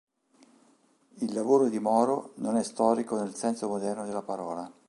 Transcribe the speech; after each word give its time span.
Il 1.19 1.31
lavoro 1.31 1.69
di 1.69 1.77
Moro 1.77 2.31
non 2.37 2.57
è 2.57 2.63
storico 2.63 3.17
nel 3.21 3.35
senso 3.35 3.67
moderno 3.67 4.03
della 4.03 4.23
parola. 4.23 4.67